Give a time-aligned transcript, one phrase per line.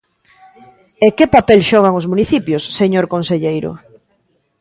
[1.05, 3.71] E ¿que papel xogan os municipios, señor conselleiro?